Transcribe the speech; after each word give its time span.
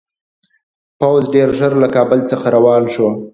پوځ 0.99 1.23
ډېر 1.35 1.49
ژر 1.57 1.73
له 1.83 1.87
کابل 1.95 2.19
څخه 2.31 2.47
روان 2.55 2.83
شو. 2.93 3.07